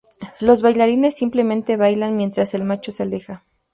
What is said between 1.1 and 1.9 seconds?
simplemente